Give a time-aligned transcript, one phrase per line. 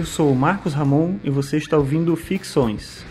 [0.00, 3.04] Eu sou Marcos Ramon e você está ouvindo Ficções.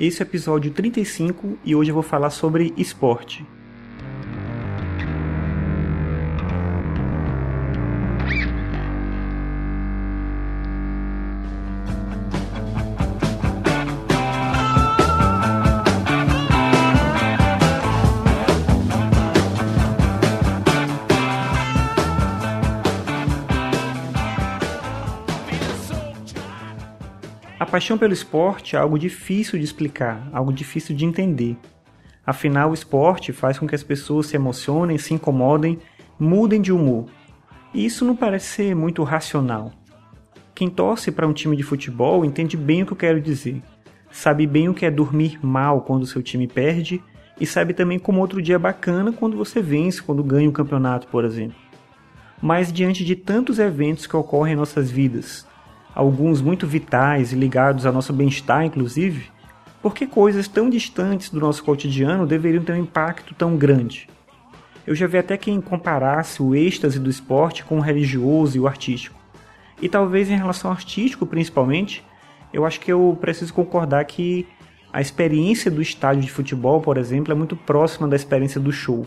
[0.00, 3.44] Esse é o episódio 35 e hoje eu vou falar sobre esporte.
[27.58, 31.56] A paixão pelo esporte é algo difícil de explicar, algo difícil de entender.
[32.26, 35.78] Afinal, o esporte faz com que as pessoas se emocionem, se incomodem,
[36.18, 37.06] mudem de humor.
[37.72, 39.72] E isso não parece ser muito racional.
[40.52, 43.62] Quem torce para um time de futebol entende bem o que eu quero dizer.
[44.10, 47.00] Sabe bem o que é dormir mal quando o seu time perde
[47.40, 51.06] e sabe também como outro dia é bacana quando você vence, quando ganha um campeonato,
[51.06, 51.56] por exemplo.
[52.42, 55.46] Mas diante de tantos eventos que ocorrem em nossas vidas,
[55.94, 59.30] alguns muito vitais e ligados ao nosso bem-estar, inclusive,
[59.80, 64.08] por que coisas tão distantes do nosso cotidiano deveriam ter um impacto tão grande?
[64.86, 68.66] Eu já vi até quem comparasse o êxtase do esporte com o religioso e o
[68.66, 69.18] artístico.
[69.80, 72.04] E talvez em relação ao artístico, principalmente,
[72.52, 74.46] eu acho que eu preciso concordar que
[74.92, 79.06] a experiência do estádio de futebol, por exemplo, é muito próxima da experiência do show.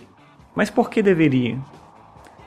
[0.56, 1.58] Mas por que deveria?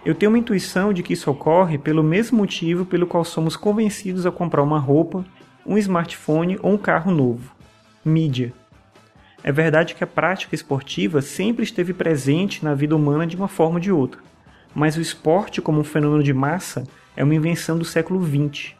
[0.05, 4.25] Eu tenho uma intuição de que isso ocorre pelo mesmo motivo pelo qual somos convencidos
[4.25, 5.25] a comprar uma roupa,
[5.67, 7.55] um smartphone ou um carro novo:
[8.03, 8.53] mídia.
[9.45, 13.75] É verdade que a prática esportiva sempre esteve presente na vida humana de uma forma
[13.75, 14.21] ou de outra,
[14.75, 16.85] mas o esporte, como um fenômeno de massa,
[17.15, 18.75] é uma invenção do século XX.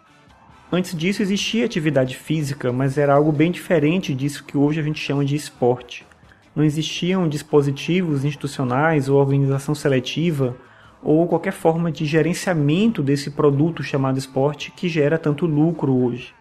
[0.73, 5.01] Antes disso existia atividade física, mas era algo bem diferente disso que hoje a gente
[5.01, 6.07] chama de esporte.
[6.55, 10.57] Não existiam dispositivos institucionais ou organização seletiva
[11.03, 16.35] ou qualquer forma de gerenciamento desse produto chamado esporte que gera tanto lucro hoje.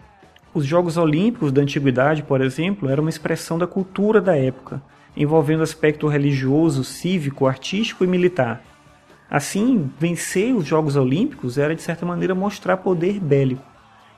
[0.53, 4.81] Os Jogos Olímpicos da Antiguidade, por exemplo, eram uma expressão da cultura da época,
[5.16, 8.61] envolvendo aspecto religioso, cívico, artístico e militar.
[9.29, 13.63] Assim, vencer os Jogos Olímpicos era de certa maneira mostrar poder bélico.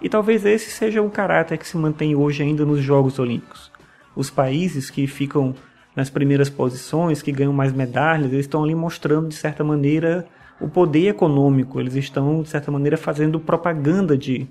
[0.02, 3.70] E talvez esse seja o caráter que se mantém hoje ainda nos Jogos Olímpicos.
[4.16, 5.54] Os países que ficam
[5.96, 10.26] nas primeiras posições, que ganham mais medalhas, eles estão ali mostrando de certa maneira
[10.62, 14.48] o poder econômico, eles estão de certa maneira fazendo propaganda de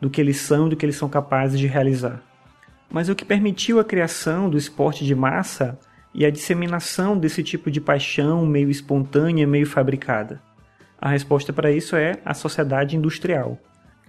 [0.00, 2.22] do que eles são, do que eles são capazes de realizar.
[2.88, 5.76] Mas o que permitiu a criação do esporte de massa
[6.14, 10.40] e a disseminação desse tipo de paixão meio espontânea, meio fabricada?
[11.00, 13.58] A resposta para isso é a sociedade industrial.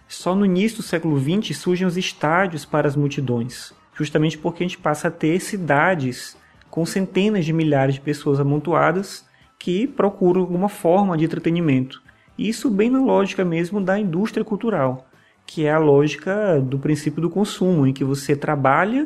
[0.08, 4.68] Só no início do século XX surgem os estádios para as multidões, justamente porque a
[4.68, 6.38] gente passa a ter cidades
[6.70, 9.28] com centenas de milhares de pessoas amontoadas
[9.60, 12.02] que procuram alguma forma de entretenimento.
[12.38, 15.06] Isso bem na lógica mesmo da indústria cultural,
[15.46, 19.06] que é a lógica do princípio do consumo, em que você trabalha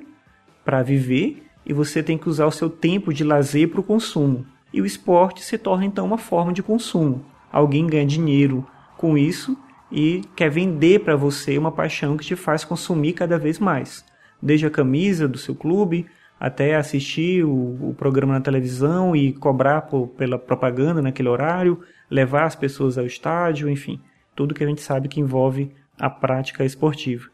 [0.64, 4.46] para viver e você tem que usar o seu tempo de lazer para o consumo.
[4.72, 7.26] E o esporte se torna então uma forma de consumo.
[7.52, 8.66] Alguém ganha dinheiro
[8.98, 9.58] com isso
[9.92, 14.06] e quer vender para você uma paixão que te faz consumir cada vez mais.
[14.42, 16.06] Desde a camisa do seu clube,
[16.44, 21.80] até assistir o, o programa na televisão e cobrar por, pela propaganda naquele horário,
[22.12, 24.02] levar as pessoas ao estádio, enfim,
[24.36, 27.30] tudo que a gente sabe que envolve a prática esportiva.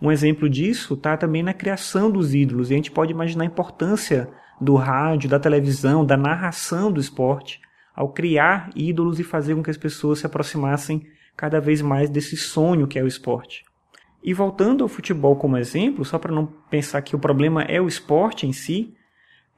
[0.00, 3.48] Um exemplo disso está também na criação dos ídolos, e a gente pode imaginar a
[3.48, 4.28] importância
[4.60, 7.60] do rádio, da televisão, da narração do esporte,
[7.92, 11.04] ao criar ídolos e fazer com que as pessoas se aproximassem
[11.36, 13.64] cada vez mais desse sonho que é o esporte.
[14.22, 17.88] E voltando ao futebol como exemplo, só para não pensar que o problema é o
[17.88, 18.94] esporte em si,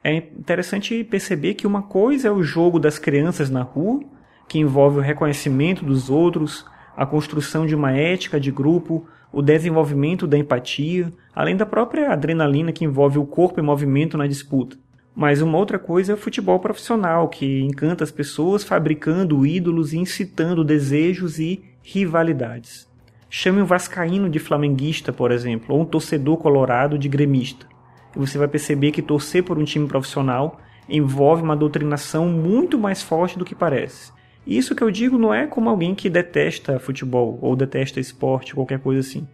[0.03, 4.01] é interessante perceber que uma coisa é o jogo das crianças na rua,
[4.47, 10.27] que envolve o reconhecimento dos outros, a construção de uma ética de grupo, o desenvolvimento
[10.27, 14.77] da empatia, além da própria adrenalina que envolve o corpo em movimento na disputa.
[15.15, 19.97] Mas uma outra coisa é o futebol profissional, que encanta as pessoas fabricando ídolos e
[19.97, 22.90] incitando desejos e rivalidades.
[23.33, 27.65] Chame um vascaíno de flamenguista, por exemplo, ou um torcedor colorado de gremista.
[28.13, 33.01] E você vai perceber que torcer por um time profissional envolve uma doutrinação muito mais
[33.01, 34.11] forte do que parece.
[34.45, 38.79] Isso que eu digo não é como alguém que detesta futebol ou detesta esporte, qualquer
[38.79, 39.25] coisa assim.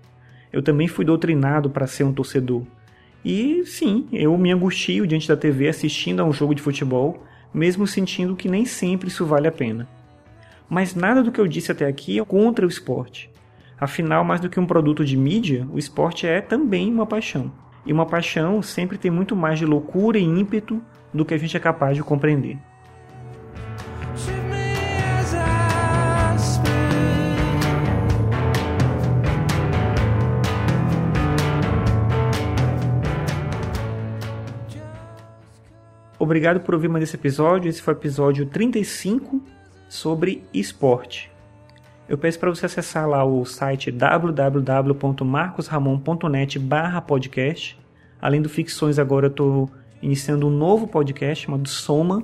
[0.54, 2.62] Eu também fui doutrinado para ser um torcedor.
[3.26, 7.88] E sim, eu me angustio diante da TV assistindo a um jogo de futebol, mesmo
[7.88, 9.88] sentindo que nem sempre isso vale a pena.
[10.70, 13.36] Mas nada do que eu disse até aqui é contra o esporte.
[13.80, 17.52] Afinal, mais do que um produto de mídia, o esporte é também uma paixão.
[17.86, 20.82] E uma paixão sempre tem muito mais de loucura e ímpeto
[21.14, 22.58] do que a gente é capaz de compreender.
[36.20, 37.70] Obrigado por ouvir mais esse episódio.
[37.70, 39.40] Esse foi o episódio 35
[39.88, 41.37] sobre esporte.
[42.10, 46.58] Eu peço para você acessar lá o site www.marcosramon.net
[47.06, 47.78] podcast.
[48.22, 49.70] Além do Ficções, agora eu estou
[50.02, 52.24] iniciando um novo podcast chamado Soma.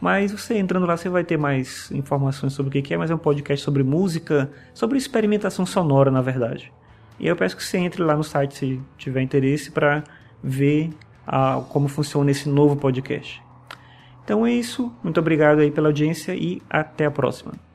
[0.00, 3.14] Mas você entrando lá, você vai ter mais informações sobre o que é, mas é
[3.14, 6.72] um podcast sobre música, sobre experimentação sonora, na verdade.
[7.18, 10.02] E eu peço que você entre lá no site se tiver interesse para
[10.42, 10.90] ver
[11.24, 13.40] a, como funciona esse novo podcast.
[14.24, 17.69] Então é isso, muito obrigado aí pela audiência e até a próxima.